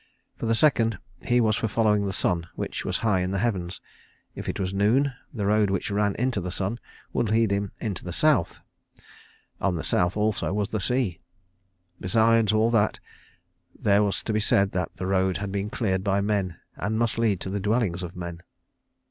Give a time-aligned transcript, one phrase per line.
[0.35, 0.97] For the second,
[1.27, 3.79] he was for following the sun, which was high in the heavens.
[4.33, 6.79] If it was noon, the road which ran into the sun
[7.13, 8.61] would lead him to the South.
[9.59, 11.19] On the South also was the sea.
[11.99, 12.99] Besides all that
[13.79, 17.19] there was to be said that the road had been cleared by men, and must
[17.19, 18.41] lead to the dwellings of men.